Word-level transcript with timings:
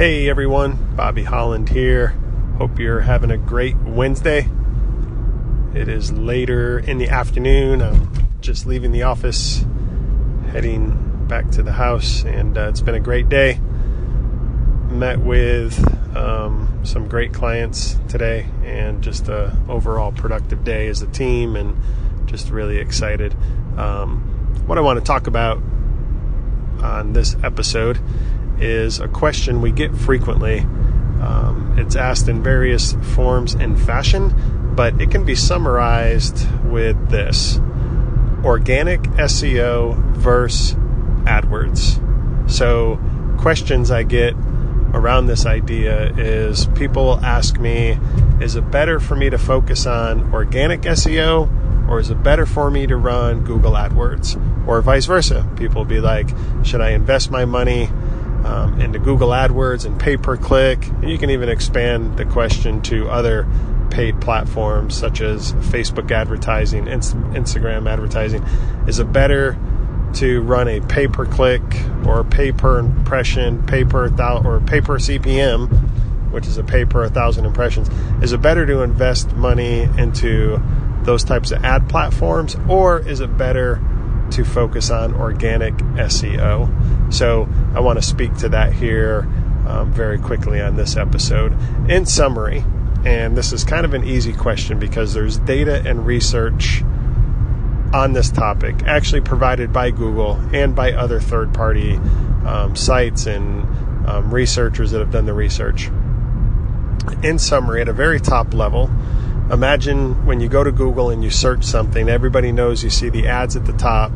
Hey 0.00 0.30
everyone, 0.30 0.96
Bobby 0.96 1.24
Holland 1.24 1.68
here. 1.68 2.14
Hope 2.56 2.78
you're 2.78 3.00
having 3.00 3.30
a 3.30 3.36
great 3.36 3.76
Wednesday. 3.76 4.48
It 5.74 5.90
is 5.90 6.10
later 6.10 6.78
in 6.78 6.96
the 6.96 7.10
afternoon. 7.10 7.82
I'm 7.82 8.10
just 8.40 8.64
leaving 8.64 8.92
the 8.92 9.02
office, 9.02 9.62
heading 10.52 11.26
back 11.28 11.50
to 11.50 11.62
the 11.62 11.72
house, 11.72 12.24
and 12.24 12.56
uh, 12.56 12.68
it's 12.68 12.80
been 12.80 12.94
a 12.94 13.00
great 13.00 13.28
day. 13.28 13.60
Met 14.88 15.18
with 15.18 15.78
um, 16.16 16.80
some 16.82 17.06
great 17.06 17.34
clients 17.34 17.98
today, 18.08 18.46
and 18.64 19.02
just 19.02 19.28
a 19.28 19.54
overall 19.68 20.12
productive 20.12 20.64
day 20.64 20.88
as 20.88 21.02
a 21.02 21.08
team, 21.08 21.56
and 21.56 21.76
just 22.24 22.48
really 22.48 22.78
excited. 22.78 23.36
Um, 23.76 24.22
what 24.66 24.78
I 24.78 24.80
want 24.80 24.98
to 24.98 25.04
talk 25.04 25.26
about 25.26 25.58
on 26.82 27.12
this 27.12 27.36
episode 27.42 28.00
is 28.60 29.00
a 29.00 29.08
question 29.08 29.60
we 29.60 29.72
get 29.72 29.94
frequently. 29.94 30.60
Um, 31.20 31.74
it's 31.78 31.96
asked 31.96 32.28
in 32.28 32.42
various 32.42 32.92
forms 33.14 33.54
and 33.54 33.80
fashion, 33.80 34.74
but 34.74 35.00
it 35.00 35.10
can 35.10 35.24
be 35.24 35.34
summarized 35.34 36.46
with 36.64 37.10
this 37.10 37.58
organic 38.44 39.02
SEO 39.02 39.96
versus 40.14 40.74
AdWords. 41.24 42.50
So, 42.50 42.98
questions 43.38 43.90
I 43.90 44.02
get 44.02 44.34
around 44.92 45.26
this 45.26 45.46
idea 45.46 46.12
is 46.16 46.66
people 46.66 47.04
will 47.04 47.24
ask 47.24 47.58
me, 47.58 47.98
is 48.40 48.56
it 48.56 48.70
better 48.70 48.98
for 48.98 49.14
me 49.14 49.30
to 49.30 49.38
focus 49.38 49.86
on 49.86 50.32
organic 50.32 50.82
SEO 50.82 51.88
or 51.88 52.00
is 52.00 52.10
it 52.10 52.22
better 52.22 52.46
for 52.46 52.70
me 52.70 52.86
to 52.86 52.96
run 52.96 53.44
Google 53.44 53.72
AdWords? 53.72 54.66
Or 54.66 54.80
vice 54.80 55.06
versa. 55.06 55.48
People 55.56 55.82
will 55.82 55.88
be 55.88 56.00
like, 56.00 56.28
should 56.62 56.80
I 56.80 56.90
invest 56.90 57.30
my 57.30 57.44
money 57.44 57.90
um, 58.44 58.80
into 58.80 58.98
Google 58.98 59.28
AdWords 59.28 59.84
and 59.84 59.98
pay 59.98 60.16
per 60.16 60.36
click. 60.36 60.86
You 61.02 61.18
can 61.18 61.30
even 61.30 61.48
expand 61.48 62.16
the 62.16 62.24
question 62.24 62.82
to 62.82 63.08
other 63.08 63.46
paid 63.90 64.20
platforms 64.20 64.96
such 64.96 65.20
as 65.20 65.52
Facebook 65.52 66.10
advertising, 66.10 66.84
Instagram 66.84 67.90
advertising. 67.90 68.42
Is 68.86 68.98
it 68.98 69.12
better 69.12 69.58
to 70.14 70.42
run 70.42 70.68
a 70.68 70.80
pay 70.80 71.08
per 71.08 71.26
click 71.26 71.62
or 72.06 72.24
pay 72.24 72.52
per 72.52 72.78
impression, 72.78 73.64
pay 73.66 73.84
per 73.84 74.08
thou- 74.08 74.42
or 74.44 74.60
pay 74.60 74.80
per 74.80 74.98
CPM, 74.98 75.68
which 76.30 76.46
is 76.46 76.56
a 76.56 76.64
pay 76.64 76.84
per 76.84 77.08
thousand 77.08 77.44
impressions? 77.44 77.88
Is 78.22 78.32
it 78.32 78.40
better 78.40 78.66
to 78.66 78.82
invest 78.82 79.34
money 79.34 79.82
into 79.98 80.60
those 81.02 81.24
types 81.24 81.50
of 81.50 81.64
ad 81.64 81.88
platforms, 81.88 82.56
or 82.68 82.98
is 82.98 83.20
it 83.20 83.36
better 83.36 83.80
to 84.32 84.44
focus 84.44 84.90
on 84.90 85.14
organic 85.14 85.74
SEO. 85.74 86.68
So 87.10 87.48
I 87.74 87.80
want 87.80 87.98
to 87.98 88.02
speak 88.04 88.34
to 88.38 88.48
that 88.50 88.72
here 88.72 89.28
um, 89.66 89.92
very 89.92 90.18
quickly 90.18 90.60
on 90.60 90.76
this 90.76 90.96
episode. 90.96 91.56
In 91.90 92.06
summary, 92.06 92.64
and 93.04 93.36
this 93.36 93.52
is 93.52 93.64
kind 93.64 93.84
of 93.84 93.94
an 93.94 94.04
easy 94.04 94.32
question 94.32 94.78
because 94.78 95.14
there's 95.14 95.38
data 95.38 95.82
and 95.86 96.06
research 96.06 96.82
on 97.92 98.12
this 98.12 98.30
topic 98.30 98.82
actually 98.84 99.20
provided 99.20 99.72
by 99.72 99.90
Google 99.90 100.34
and 100.52 100.76
by 100.76 100.92
other 100.92 101.18
third 101.18 101.52
party 101.52 101.96
um, 102.46 102.76
sites 102.76 103.26
and 103.26 103.62
um, 104.08 104.32
researchers 104.32 104.90
that 104.92 105.00
have 105.00 105.10
done 105.10 105.26
the 105.26 105.34
research. 105.34 105.88
In 107.22 107.38
summary, 107.38 107.80
at 107.80 107.88
a 107.88 107.92
very 107.92 108.20
top 108.20 108.54
level, 108.54 108.90
imagine 109.50 110.26
when 110.26 110.40
you 110.40 110.48
go 110.48 110.62
to 110.62 110.70
Google 110.70 111.10
and 111.10 111.24
you 111.24 111.30
search 111.30 111.64
something, 111.64 112.08
everybody 112.08 112.52
knows 112.52 112.84
you 112.84 112.90
see 112.90 113.08
the 113.08 113.26
ads 113.26 113.56
at 113.56 113.66
the 113.66 113.72
top. 113.72 114.12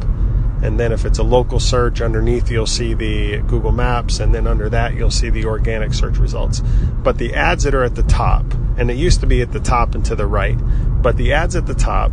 And 0.65 0.81
then 0.81 0.93
if 0.93 1.05
it's 1.05 1.19
a 1.19 1.23
local 1.23 1.61
search 1.61 2.01
underneath, 2.01 2.51
you'll 2.51 2.67
see 2.67 2.95
the 2.95 3.39
Google 3.43 3.71
Maps. 3.71 4.19
And 4.19 4.35
then 4.35 4.47
under 4.47 4.71
that, 4.71 4.95
you'll 4.95 5.11
see 5.11 5.29
the 5.29 5.45
organic 5.45 5.93
search 5.93 6.17
results. 6.17 6.61
But 6.61 7.19
the 7.19 7.35
ads 7.35 7.65
that 7.65 7.75
are 7.75 7.85
at 7.85 7.95
the 7.95 8.03
top, 8.03 8.45
and 8.79 8.91
it 8.91 8.97
used 8.97 9.21
to 9.21 9.27
be 9.27 9.43
at 9.43 9.53
the 9.53 9.61
top 9.61 9.95
and 9.95 10.03
to 10.07 10.17
the 10.17 10.27
right, 10.27 10.57
but 11.03 11.19
the 11.19 11.35
ads 11.35 11.55
at 11.55 11.67
the 11.67 11.75
top, 11.75 12.13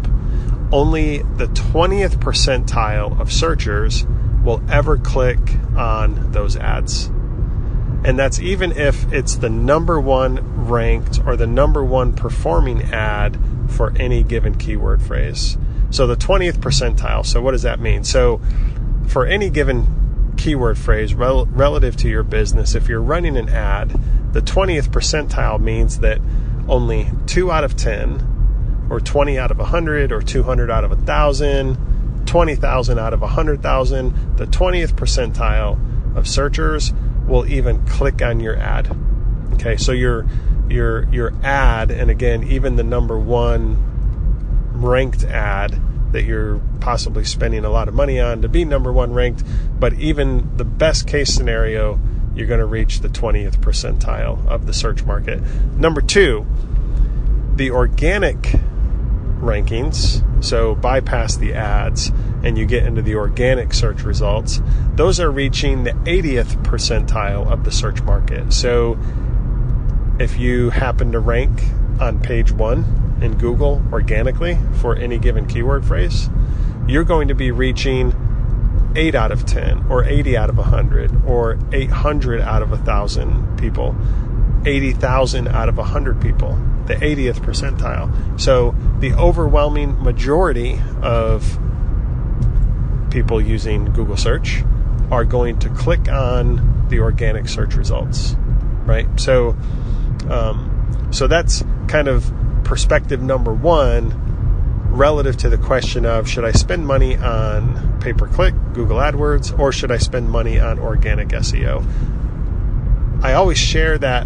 only 0.72 1.20
the 1.20 1.48
20th 1.48 2.18
percentile 2.18 3.20
of 3.22 3.32
searchers 3.32 4.06
will 4.44 4.62
ever 4.70 4.98
click 4.98 5.40
on 5.78 6.34
those 6.34 6.58
ads. 6.58 7.08
And 8.04 8.20
that's 8.20 8.40
even 8.40 8.74
if 8.74 9.12
it's 9.14 9.36
the 9.36 9.50
number 9.50 10.00
one 10.00 10.68
ranked 10.68 11.22
or 11.26 11.38
the 11.38 11.48
number 11.48 11.84
one 11.86 12.14
performing 12.14 12.82
ad 12.92 13.38
for 13.70 13.94
any 13.96 14.24
given 14.24 14.58
keyword 14.58 15.02
phrase. 15.02 15.58
So 15.92 16.08
the 16.08 16.16
20th 16.16 16.58
percentile. 16.58 17.26
So 17.26 17.42
what 17.42 17.52
does 17.52 17.62
that 17.62 17.80
mean? 17.80 18.04
So 18.04 18.42
for 19.08 19.26
any 19.26 19.50
given 19.50 20.34
keyword 20.38 20.78
phrase 20.78 21.14
rel- 21.14 21.46
relative 21.48 21.96
to 21.98 22.10
your 22.10 22.24
business, 22.24 22.76
if 22.76 22.88
you're 22.88 23.02
running 23.02 23.38
an 23.38 23.50
ad, 23.50 23.90
the 24.34 24.42
20th 24.42 24.90
percentile 24.90 25.60
means 25.60 26.00
that 26.00 26.20
only 26.68 27.10
2 27.28 27.52
out 27.52 27.64
of 27.64 27.76
10 27.76 28.88
or 28.90 29.00
20 29.00 29.38
out 29.38 29.52
of 29.52 29.58
100 29.58 30.12
or 30.12 30.22
200 30.22 30.72
out 30.72 30.84
of 30.84 30.92
1000, 30.92 32.26
20,000 32.26 33.00
out 33.00 33.14
of 33.14 33.22
100,000, 33.22 34.38
the 34.38 34.46
20th 34.46 34.94
percentile 34.94 35.78
of 36.16 36.28
searchers 36.28 36.94
will 37.28 37.46
even 37.46 37.86
click 37.86 38.22
on 38.22 38.40
your 38.40 38.58
ad. 38.58 38.96
Okay, 39.54 39.78
so 39.78 39.92
your 39.92 40.26
your 40.70 41.08
your 41.14 41.34
ad, 41.44 41.92
and 41.92 42.10
again, 42.10 42.44
even 42.44 42.78
the 42.78 42.84
number 42.84 43.20
one 43.20 43.91
ranked 44.86 45.24
ad 45.24 45.80
that 46.12 46.24
you're 46.24 46.60
possibly 46.80 47.24
spending 47.24 47.64
a 47.64 47.70
lot 47.70 47.88
of 47.88 47.94
money 47.94 48.20
on 48.20 48.42
to 48.42 48.50
be 48.50 48.66
number 48.66 48.92
one 48.92 49.14
ranked, 49.14 49.44
but 49.80 49.94
even 49.94 50.58
the 50.58 50.66
best 50.66 51.08
case 51.08 51.34
scenario, 51.34 52.00
you're 52.36 52.48
going 52.48 52.60
to 52.60 52.66
reach 52.66 53.00
the 53.00 53.10
20th 53.10 53.58
percentile 53.58 54.46
of 54.48 54.66
the 54.66 54.74
search 54.74 55.04
market. 55.04 55.42
Number 55.78 56.02
two, 56.02 56.46
the 57.56 57.72
organic 57.72 58.38
rankings, 59.40 60.26
so 60.44 60.76
bypass 60.76 61.36
the 61.38 61.54
ads 61.54 62.12
and 62.44 62.58
you 62.58 62.66
get 62.66 62.86
into 62.86 63.02
the 63.02 63.16
organic 63.16 63.74
search 63.74 64.04
results, 64.04 64.62
those 64.96 65.20
are 65.20 65.32
reaching 65.32 65.84
the 65.84 65.92
80th 65.92 66.64
percentile 66.64 67.50
of 67.50 67.64
the 67.64 67.72
search 67.72 68.02
market. 68.02 68.52
So 68.52 68.98
if 70.20 70.38
you 70.38 70.70
happen 70.70 71.12
to 71.12 71.20
rank 71.20 71.52
on 72.00 72.20
page 72.20 72.52
one 72.52 73.01
in 73.22 73.38
Google 73.38 73.82
organically 73.92 74.58
for 74.82 74.96
any 74.96 75.18
given 75.18 75.46
keyword 75.46 75.86
phrase, 75.86 76.30
you're 76.88 77.04
going 77.04 77.28
to 77.28 77.36
be 77.36 77.52
reaching 77.52 78.14
8 78.96 79.16
out 79.16 79.32
of 79.32 79.46
10 79.46 79.86
or 79.90 80.04
80 80.04 80.38
out 80.38 80.50
of 80.50 80.58
100 80.58 81.26
or 81.26 81.58
800 81.72 82.42
out 82.42 82.62
of 82.62 82.72
1,000 82.72 83.58
people, 83.58 83.96
80,000 84.66 85.48
out 85.48 85.70
of 85.70 85.78
100 85.78 86.22
people 86.22 86.58
the 86.88 86.96
80th 86.96 87.40
percentile. 87.40 88.40
So 88.40 88.76
the 89.00 89.14
overwhelming 89.14 90.02
majority 90.04 90.80
of 91.02 91.60
people 93.12 93.42
using 93.42 93.92
Google 93.94 94.18
search 94.18 94.64
are 95.12 95.26
going 95.26 95.60
to 95.60 95.70
click 95.70 96.10
on 96.10 96.88
the 96.90 97.00
organic 97.00 97.48
search 97.48 97.76
results, 97.76 98.36
right? 98.86 99.08
So, 99.20 99.56
um, 100.30 101.10
so 101.12 101.28
that's 101.28 101.64
kind 101.88 102.08
of 102.08 102.32
perspective 102.72 103.22
number 103.22 103.54
one 103.54 104.14
relative 104.94 105.36
to 105.36 105.50
the 105.50 105.58
question 105.58 106.06
of 106.06 106.26
should 106.26 106.46
I 106.46 106.54
spend 106.54 106.88
money 106.88 107.18
on 107.18 108.00
pay 108.00 108.14
per 108.14 108.28
click, 108.28 108.54
Google 108.72 108.96
AdWords, 108.96 109.60
or 109.60 109.74
should 109.74 109.92
I 109.92 109.98
spend 109.98 110.30
money 110.30 110.58
on 110.58 110.80
organic 110.80 111.28
SEO? 111.28 111.86
I 113.22 113.34
always 113.34 113.58
share 113.58 113.98
that 113.98 114.26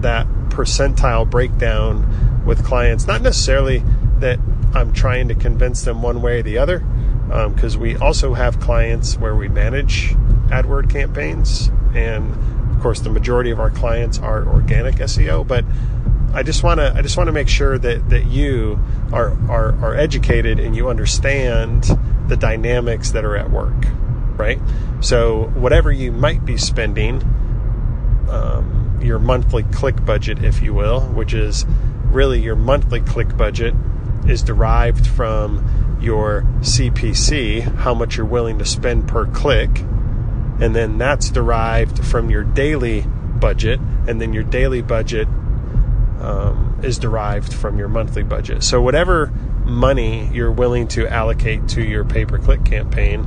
that 0.00 0.28
percentile 0.50 1.28
breakdown 1.28 2.44
with 2.46 2.64
clients. 2.64 3.08
Not 3.08 3.20
necessarily 3.20 3.82
that 4.20 4.38
I'm 4.74 4.92
trying 4.92 5.26
to 5.26 5.34
convince 5.34 5.82
them 5.82 6.02
one 6.02 6.22
way 6.22 6.38
or 6.38 6.42
the 6.44 6.58
other, 6.58 6.84
because 7.48 7.74
um, 7.74 7.80
we 7.80 7.96
also 7.96 8.34
have 8.34 8.60
clients 8.60 9.18
where 9.18 9.34
we 9.34 9.48
manage 9.48 10.14
AdWord 10.50 10.88
campaigns, 10.88 11.68
and 11.96 12.30
of 12.72 12.80
course, 12.80 13.00
the 13.00 13.10
majority 13.10 13.50
of 13.50 13.58
our 13.58 13.70
clients 13.70 14.20
are 14.20 14.46
organic 14.46 14.94
SEO. 14.94 15.44
But 15.44 15.64
I 16.34 16.42
just 16.42 16.62
want 16.62 16.80
to 16.80 16.92
I 16.94 17.02
just 17.02 17.16
want 17.16 17.28
to 17.28 17.32
make 17.32 17.48
sure 17.48 17.78
that 17.78 18.08
that 18.10 18.26
you 18.26 18.78
are, 19.12 19.36
are 19.50 19.72
are 19.84 19.94
educated 19.94 20.58
and 20.58 20.74
you 20.74 20.88
understand 20.88 21.84
the 22.28 22.36
dynamics 22.36 23.10
that 23.12 23.24
are 23.24 23.36
at 23.36 23.50
work, 23.50 23.74
right? 24.36 24.58
So 25.00 25.44
whatever 25.54 25.92
you 25.92 26.12
might 26.12 26.44
be 26.44 26.56
spending. 26.56 27.22
Um, 28.30 28.82
your 29.02 29.18
monthly 29.18 29.64
click 29.64 30.04
budget, 30.04 30.42
if 30.44 30.62
you 30.62 30.72
will, 30.72 31.00
which 31.00 31.34
is 31.34 31.66
really 32.06 32.40
your 32.40 32.56
monthly 32.56 33.00
click 33.00 33.36
budget 33.36 33.74
is 34.26 34.42
derived 34.42 35.06
from 35.06 35.98
your 36.00 36.42
CPC, 36.60 37.62
how 37.76 37.94
much 37.94 38.16
you're 38.16 38.26
willing 38.26 38.58
to 38.58 38.64
spend 38.64 39.08
per 39.08 39.26
click, 39.26 39.70
and 40.60 40.74
then 40.74 40.98
that's 40.98 41.30
derived 41.30 42.04
from 42.04 42.30
your 42.30 42.44
daily 42.44 43.02
budget, 43.02 43.80
and 44.06 44.20
then 44.20 44.32
your 44.32 44.44
daily 44.44 44.82
budget 44.82 45.28
um, 46.20 46.80
is 46.82 46.98
derived 46.98 47.52
from 47.52 47.78
your 47.78 47.88
monthly 47.88 48.22
budget. 48.22 48.62
So, 48.62 48.80
whatever 48.80 49.32
money 49.64 50.28
you're 50.32 50.52
willing 50.52 50.88
to 50.88 51.06
allocate 51.06 51.68
to 51.68 51.82
your 51.82 52.04
pay 52.04 52.24
per 52.24 52.38
click 52.38 52.64
campaign 52.64 53.26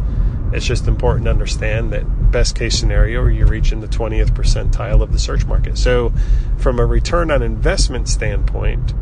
It's 0.53 0.65
just 0.65 0.87
important 0.87 1.25
to 1.25 1.31
understand 1.31 1.91
that 1.93 2.31
best 2.31 2.55
case 2.55 2.77
scenario, 2.77 3.25
you're 3.25 3.47
reaching 3.47 3.81
the 3.81 3.87
20th 3.87 4.31
percentile 4.31 5.01
of 5.01 5.11
the 5.11 5.19
search 5.19 5.45
market. 5.45 5.77
So, 5.77 6.13
from 6.57 6.79
a 6.79 6.85
return 6.85 7.31
on 7.31 7.41
investment 7.41 8.07
standpoint, 8.07 8.93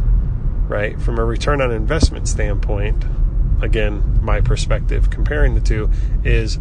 right? 0.68 1.00
From 1.00 1.20
a 1.20 1.26
return 1.26 1.62
on 1.62 1.72
investment 1.72 2.28
standpoint, 2.28 3.04
again, 3.62 4.20
my 4.22 4.42
perspective 4.42 5.10
comparing 5.10 5.56
the 5.56 5.62
two 5.62 5.90
is 6.24 6.60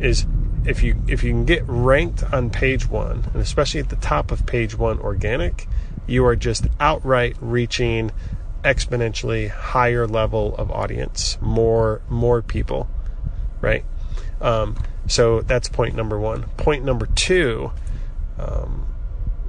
is 0.00 0.26
if 0.66 0.82
you 0.82 1.00
if 1.06 1.22
you 1.22 1.30
can 1.30 1.44
get 1.44 1.62
ranked 1.66 2.22
on 2.32 2.50
page 2.50 2.88
one, 2.88 3.24
and 3.32 3.36
especially 3.36 3.80
at 3.80 3.88
the 3.88 3.96
top 3.96 4.30
of 4.30 4.46
page 4.46 4.76
one 4.76 4.98
organic, 4.98 5.66
you 6.06 6.24
are 6.26 6.36
just 6.36 6.66
outright 6.80 7.36
reaching 7.40 8.10
exponentially 8.64 9.50
higher 9.50 10.06
level 10.06 10.56
of 10.56 10.70
audience, 10.70 11.38
more 11.40 12.00
more 12.08 12.42
people, 12.42 12.88
right? 13.60 13.84
Um, 14.40 14.76
so 15.06 15.42
that's 15.42 15.68
point 15.68 15.94
number 15.94 16.18
one. 16.18 16.44
Point 16.56 16.84
number 16.84 17.06
two, 17.06 17.72
um, 18.38 18.86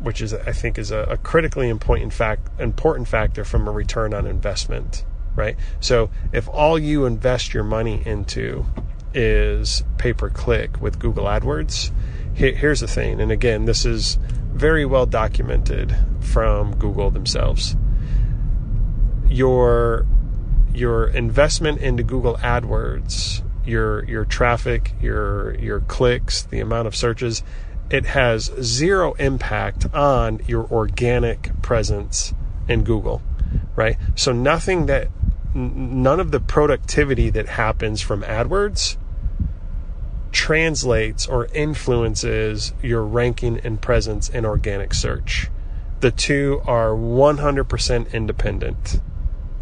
which 0.01 0.21
is 0.21 0.33
I 0.33 0.51
think 0.51 0.77
is 0.77 0.91
a, 0.91 0.99
a 1.03 1.17
critically 1.17 1.69
important 1.69 2.13
fact 2.13 2.49
important 2.59 3.07
factor 3.07 3.45
from 3.45 3.67
a 3.67 3.71
return 3.71 4.13
on 4.13 4.27
investment, 4.27 5.05
right? 5.35 5.55
So 5.79 6.09
if 6.33 6.47
all 6.49 6.77
you 6.77 7.05
invest 7.05 7.53
your 7.53 7.63
money 7.63 8.01
into 8.05 8.65
is 9.13 9.83
pay 9.97 10.13
per 10.13 10.29
click 10.29 10.81
with 10.81 10.99
Google 10.99 11.25
AdWords. 11.25 11.91
Here's 12.33 12.81
the 12.81 12.87
thing, 12.87 13.21
and 13.21 13.31
again, 13.31 13.63
this 13.63 13.85
is 13.85 14.19
very 14.55 14.85
well 14.85 15.05
documented 15.05 15.95
from 16.21 16.75
Google 16.77 17.11
themselves. 17.11 17.75
Your 19.27 20.07
your 20.73 21.07
investment 21.07 21.81
into 21.81 22.03
Google 22.03 22.37
AdWords, 22.37 23.43
your 23.65 24.05
your 24.05 24.25
traffic, 24.25 24.93
your 25.01 25.55
your 25.55 25.81
clicks, 25.81 26.43
the 26.43 26.61
amount 26.61 26.87
of 26.87 26.95
searches, 26.95 27.43
it 27.89 28.05
has 28.05 28.45
zero 28.61 29.13
impact 29.13 29.93
on 29.93 30.41
your 30.47 30.65
organic 30.71 31.61
presence 31.61 32.33
in 32.67 32.83
Google, 32.83 33.21
right? 33.75 33.97
So 34.15 34.31
nothing 34.31 34.85
that 34.85 35.09
none 35.53 36.19
of 36.19 36.31
the 36.31 36.39
productivity 36.39 37.29
that 37.29 37.47
happens 37.47 38.01
from 38.01 38.21
AdWords 38.23 38.97
translates 40.35 41.25
or 41.25 41.45
influences 41.53 42.73
your 42.83 43.03
ranking 43.03 43.57
and 43.63 43.81
presence 43.81 44.27
in 44.27 44.45
organic 44.45 44.93
search. 44.93 45.49
The 46.01 46.11
two 46.11 46.61
are 46.65 46.89
100% 46.89 48.13
independent 48.13 48.99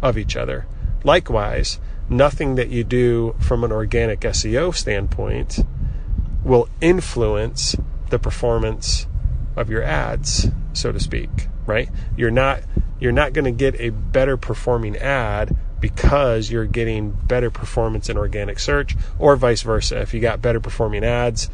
of 0.02 0.18
each 0.18 0.36
other. 0.36 0.66
Likewise, 1.04 1.78
nothing 2.08 2.56
that 2.56 2.70
you 2.70 2.82
do 2.82 3.36
from 3.38 3.62
an 3.62 3.70
organic 3.70 4.20
SEO 4.20 4.74
standpoint 4.74 5.60
will 6.42 6.68
influence 6.80 7.76
the 8.10 8.18
performance 8.18 9.06
of 9.54 9.70
your 9.70 9.84
ads, 9.84 10.48
so 10.72 10.90
to 10.90 10.98
speak, 10.98 11.30
right? 11.66 11.88
You're 12.16 12.32
not 12.32 12.62
you're 12.98 13.12
not 13.12 13.32
going 13.32 13.44
to 13.44 13.52
get 13.52 13.80
a 13.80 13.90
better 13.90 14.36
performing 14.36 14.96
ad 14.96 15.56
because 15.84 16.50
you're 16.50 16.64
getting 16.64 17.10
better 17.10 17.50
performance 17.50 18.08
in 18.08 18.16
organic 18.16 18.58
search, 18.58 18.96
or 19.18 19.36
vice 19.36 19.60
versa. 19.60 20.00
If 20.00 20.14
you 20.14 20.20
got 20.20 20.40
better 20.40 20.58
performing 20.58 21.04
ads, 21.04 21.50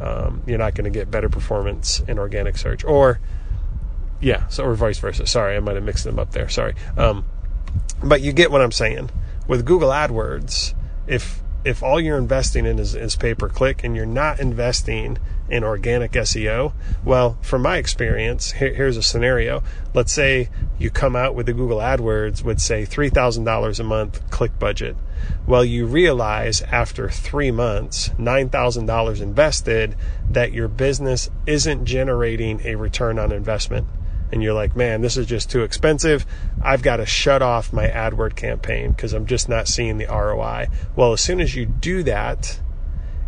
um, 0.00 0.44
you're 0.46 0.58
not 0.58 0.76
going 0.76 0.84
to 0.84 0.96
get 0.96 1.10
better 1.10 1.28
performance 1.28 1.98
in 2.06 2.20
organic 2.20 2.56
search, 2.56 2.84
or 2.84 3.18
yeah, 4.20 4.46
so 4.46 4.62
or 4.62 4.74
vice 4.76 5.00
versa. 5.00 5.26
Sorry, 5.26 5.56
I 5.56 5.58
might 5.58 5.74
have 5.74 5.82
mixed 5.82 6.04
them 6.04 6.20
up 6.20 6.30
there. 6.30 6.48
Sorry, 6.48 6.76
um, 6.96 7.24
but 8.00 8.20
you 8.20 8.32
get 8.32 8.52
what 8.52 8.60
I'm 8.60 8.70
saying. 8.70 9.10
With 9.48 9.66
Google 9.66 9.88
AdWords, 9.88 10.74
if 11.08 11.42
if 11.64 11.82
all 11.82 12.00
you're 12.00 12.18
investing 12.18 12.66
in 12.66 12.78
is, 12.78 12.94
is 12.94 13.16
pay 13.16 13.34
per 13.34 13.48
click 13.48 13.82
and 13.82 13.96
you're 13.96 14.06
not 14.06 14.38
investing 14.38 15.18
in 15.48 15.64
organic 15.64 16.12
SEO, 16.12 16.72
well, 17.04 17.38
from 17.42 17.62
my 17.62 17.78
experience, 17.78 18.52
here, 18.52 18.74
here's 18.74 18.96
a 18.96 19.02
scenario. 19.02 19.62
Let's 19.94 20.12
say 20.12 20.50
you 20.78 20.90
come 20.90 21.16
out 21.16 21.34
with 21.34 21.46
the 21.46 21.52
Google 21.52 21.78
AdWords 21.78 22.42
with, 22.42 22.60
say, 22.60 22.84
$3,000 22.84 23.80
a 23.80 23.84
month 23.84 24.30
click 24.30 24.58
budget. 24.58 24.96
Well, 25.46 25.64
you 25.64 25.86
realize 25.86 26.62
after 26.62 27.08
three 27.08 27.50
months, 27.50 28.10
$9,000 28.10 29.20
invested, 29.20 29.96
that 30.30 30.52
your 30.52 30.68
business 30.68 31.30
isn't 31.46 31.84
generating 31.84 32.60
a 32.64 32.74
return 32.74 33.18
on 33.18 33.32
investment 33.32 33.86
and 34.32 34.42
you're 34.42 34.54
like, 34.54 34.74
man, 34.74 35.00
this 35.00 35.16
is 35.16 35.26
just 35.26 35.50
too 35.50 35.62
expensive. 35.62 36.26
I've 36.62 36.82
got 36.82 36.96
to 36.96 37.06
shut 37.06 37.42
off 37.42 37.72
my 37.72 37.86
AdWord 37.86 38.36
campaign 38.36 38.92
because 38.92 39.12
I'm 39.12 39.26
just 39.26 39.48
not 39.48 39.68
seeing 39.68 39.98
the 39.98 40.06
ROI. 40.06 40.68
Well, 40.96 41.12
as 41.12 41.20
soon 41.20 41.40
as 41.40 41.54
you 41.54 41.66
do 41.66 42.02
that, 42.04 42.60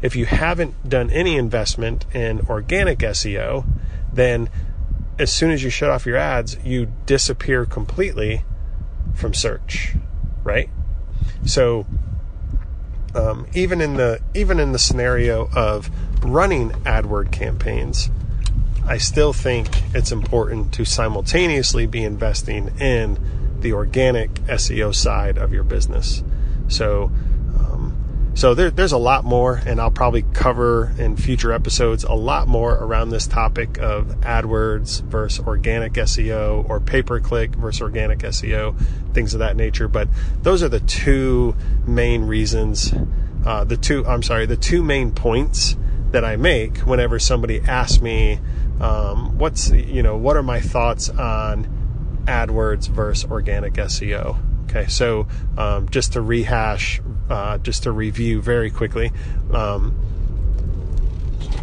if 0.03 0.17
you 0.17 0.27
haven't 0.27 0.89
done 0.89 1.11
any 1.11 1.37
investment 1.37 2.05
in 2.15 2.41
organic 2.49 2.99
SEO, 2.99 3.67
then 4.13 4.49
as 5.19 5.33
soon 5.33 5.51
as 5.51 5.63
you 5.63 5.71
shut 5.71 5.91
off 5.91 6.07
your 6.07 6.17
ads, 6.17 6.57
you 6.65 6.93
disappear 7.07 7.65
completely 7.65 8.45
from 9.15 9.33
search, 9.33 9.95
right? 10.45 10.69
So 11.45 11.87
um, 13.15 13.47
even 13.55 13.81
in 13.81 13.95
the 13.95 14.21
even 14.35 14.61
in 14.61 14.73
the 14.73 14.79
scenario 14.79 15.49
of 15.55 15.91
running 16.23 16.71
AdWord 16.71 17.33
campaigns, 17.33 18.11
I 18.89 18.99
still 18.99 19.33
think 19.33 19.69
it's 19.95 20.13
important 20.13 20.73
to 20.75 20.85
simultaneously 20.85 21.87
be 21.87 22.05
investing 22.05 22.69
in 22.79 23.19
the 23.61 23.73
organic 23.73 24.35
SEO 24.45 24.95
side 24.95 25.39
of 25.39 25.53
your 25.53 25.65
business. 25.65 26.23
So, 26.69 27.11
um, 27.59 28.31
so 28.35 28.55
there, 28.55 28.71
there's 28.71 28.93
a 28.93 28.99
lot 28.99 29.25
more, 29.25 29.61
and 29.67 29.81
I'll 29.81 29.91
probably 29.91 30.23
cover 30.33 30.95
in 30.99 31.17
future 31.17 31.51
episodes 31.51 32.05
a 32.05 32.13
lot 32.13 32.47
more 32.47 32.75
around 32.75 33.11
this 33.11 33.27
topic 33.27 33.79
of 33.79 34.07
AdWords 34.21 35.03
versus 35.03 35.45
organic 35.45 35.95
SEO 35.95 36.69
or 36.69 36.79
pay 36.79 37.03
per 37.03 37.19
click 37.19 37.57
versus 37.57 37.83
organic 37.83 38.21
SEO, 38.21 38.79
things 39.13 39.35
of 39.35 39.41
that 39.41 39.57
nature. 39.57 39.89
But 39.89 40.09
those 40.43 40.63
are 40.63 40.69
the 40.69 40.81
two 40.81 41.57
main 41.89 42.23
reasons. 42.23 42.95
Uh, 43.45 43.65
the 43.65 43.77
two, 43.77 44.07
I'm 44.07 44.23
sorry, 44.23 44.47
the 44.47 44.57
two 44.57 44.85
main 44.85 45.11
points 45.11 45.77
that 46.13 46.25
I 46.25 46.37
make 46.37 46.79
whenever 46.79 47.19
somebody 47.19 47.61
asks 47.61 48.01
me 48.01 48.39
um, 48.81 49.39
what's 49.39 49.71
you 49.71 50.03
know 50.03 50.17
what 50.17 50.37
are 50.37 50.43
my 50.43 50.61
thoughts 50.61 51.09
on 51.09 51.67
AdWords 52.27 52.89
versus 52.89 53.31
organic 53.31 53.75
SEO? 53.75 54.39
Okay, 54.65 54.87
so 54.89 55.27
um, 55.57 55.89
just 55.89 56.15
to 56.15 56.21
rehash, 56.21 57.01
uh, 57.31 57.59
just 57.59 57.85
to 57.85 57.93
review 57.93 58.43
very 58.43 58.71
quickly, 58.71 59.13
um, 59.53 59.97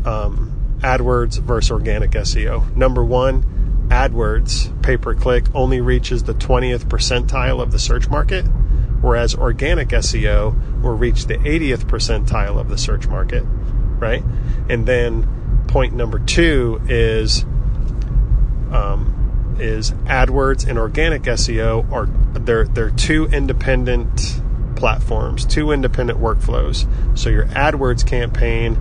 um 0.06 0.80
AdWords 0.80 1.40
versus 1.40 1.72
organic 1.72 2.12
SEO. 2.12 2.76
Number 2.76 3.04
one, 3.04 3.88
AdWords 3.90 4.82
pay 4.82 4.98
per 4.98 5.14
click 5.14 5.46
only 5.54 5.82
reaches 5.82 6.24
the 6.24 6.34
20th 6.34 6.86
percentile 6.86 7.62
of 7.62 7.72
the 7.72 7.80
search 7.80 8.10
market, 8.10 8.44
whereas 9.02 9.36
organic 9.36 9.90
SEO 9.90 10.82
will 10.82 10.98
reach 10.98 11.28
the 11.28 11.38
80th 11.38 11.86
percentile 11.86 12.60
of 12.60 12.70
the 12.70 12.78
search 12.78 13.08
market, 13.08 13.46
right? 14.00 14.24
And 14.70 14.86
then 14.86 15.66
point 15.68 15.94
number 15.94 16.20
two 16.20 16.82
is 16.88 17.44
um, 18.72 19.58
is 19.60 19.92
AdWords 19.92 20.68
and 20.68 20.78
organic 20.78 21.24
SEO 21.24 21.92
are 21.92 22.08
they're 22.40 22.66
they're 22.66 22.92
two 22.92 23.26
independent 23.26 24.42
platforms, 24.76 25.46
two 25.46 25.72
independent 25.72 26.20
workflows. 26.20 26.88
So 27.18 27.30
your 27.30 27.46
AdWords 27.46 28.06
campaign 28.06 28.78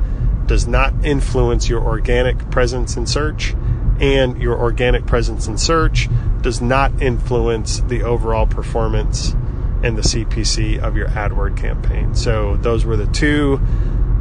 does 0.47 0.67
not 0.67 1.05
influence 1.05 1.69
your 1.69 1.83
organic 1.83 2.51
presence 2.51 2.97
in 2.97 3.07
search, 3.07 3.55
and 4.01 4.41
your 4.41 4.59
organic 4.59 5.07
presence 5.07 5.47
in 5.47 5.59
search 5.59 6.09
does 6.41 6.61
not 6.61 7.01
influence 7.01 7.81
the 7.81 8.03
overall 8.03 8.47
performance 8.47 9.35
and 9.83 9.97
the 9.97 10.03
CPC 10.03 10.79
of 10.79 10.97
your 10.97 11.09
AdWord 11.09 11.57
campaign. 11.57 12.15
So 12.15 12.57
those 12.57 12.85
were 12.85 12.97
the 12.97 13.07
two 13.07 13.61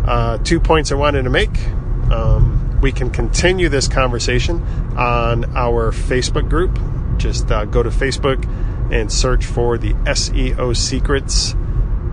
uh, 0.05 0.37
two 0.39 0.59
points 0.59 0.91
I 0.91 0.95
wanted 0.95 1.23
to 1.23 1.29
make. 1.29 1.55
Um, 2.11 2.79
we 2.81 2.91
can 2.91 3.11
continue 3.11 3.69
this 3.69 3.87
conversation 3.87 4.61
on 4.97 5.55
our 5.55 5.91
Facebook 5.91 6.49
group. 6.49 6.77
Just 7.17 7.51
uh, 7.51 7.65
go 7.65 7.83
to 7.83 7.89
Facebook 7.89 8.43
and 8.91 9.11
search 9.11 9.45
for 9.45 9.77
the 9.77 9.93
SEO 9.93 10.75
Secrets 10.75 11.53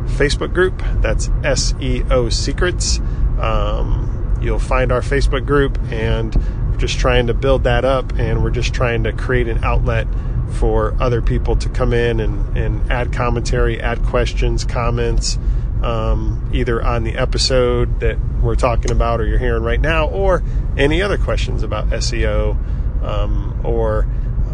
Facebook 0.05 0.53
group. 0.53 0.83
That's 1.01 1.29
SEO 1.29 2.33
Secrets. 2.33 3.01
Um, 3.41 4.39
you'll 4.41 4.59
find 4.59 4.93
our 4.93 5.01
Facebook 5.01 5.47
group, 5.47 5.79
and 5.91 6.35
we're 6.71 6.77
just 6.77 6.99
trying 6.99 7.27
to 7.29 7.35
build 7.35 7.65
that 7.65 7.85
up, 7.85 8.13
and 8.19 8.43
we're 8.43 8.51
just 8.51 8.75
trying 8.75 9.05
to 9.05 9.13
create 9.13 9.49
an 9.49 9.65
outlet 9.65 10.07
for 10.53 10.95
other 11.01 11.21
people 11.21 11.57
to 11.57 11.69
come 11.69 11.93
in 11.93 12.21
and, 12.21 12.57
and 12.57 12.93
add 12.93 13.13
commentary, 13.13 13.81
add 13.81 14.03
questions, 14.05 14.65
comments 14.65 15.39
um, 15.83 16.51
either 16.53 16.83
on 16.83 17.05
the 17.05 17.17
episode 17.17 18.01
that 18.01 18.19
we're 18.43 18.57
talking 18.57 18.91
about 18.91 19.21
or 19.21 19.27
you're 19.27 19.39
hearing 19.39 19.63
right 19.63 19.81
now, 19.81 20.09
or 20.09 20.43
any 20.77 21.03
other 21.03 21.19
questions 21.19 21.63
about 21.63 21.89
SEO 21.91 22.57
um, 23.03 23.61
or 23.65 24.07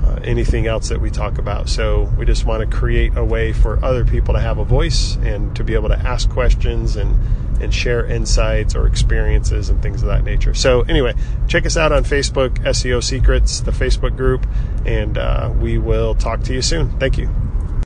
uh, 0.03 0.21
anything 0.25 0.67
else 0.67 0.89
that 0.89 1.01
we 1.01 1.11
talk 1.11 1.39
about. 1.39 1.69
So 1.69 2.13
we 2.19 2.27
just 2.27 2.45
want 2.45 2.69
to 2.69 2.77
create 2.77 3.17
a 3.17 3.25
way 3.25 3.53
for 3.53 3.83
other 3.85 4.05
people 4.05 4.35
to 4.35 4.41
have 4.41 4.59
a 4.59 4.65
voice 4.65 5.17
and 5.17 5.55
to 5.57 5.65
be 5.65 5.75
able 5.75 5.89
to 5.89 5.99
ask 5.99 6.29
questions 6.29 6.97
and 6.97 7.19
and 7.61 7.73
share 7.73 8.05
insights 8.05 8.75
or 8.75 8.87
experiences 8.87 9.71
and 9.71 9.81
things 9.83 10.03
of 10.03 10.09
that 10.09 10.25
nature. 10.25 10.55
So, 10.55 10.83
anyway, 10.83 11.15
check 11.47 11.67
us 11.67 11.77
out 11.77 11.93
on 11.93 12.05
Facebook, 12.05 12.59
SEO 12.65 13.03
Secrets, 13.03 13.61
the 13.61 13.71
Facebook 13.71 14.17
group, 14.17 14.47
and 14.85 15.17
uh, 15.17 15.53
we 15.59 15.79
will 15.79 16.15
talk 16.15 16.43
to 16.45 16.53
you 16.53 16.63
soon. 16.63 16.91
Thank 16.99 17.17
you. 17.19 17.44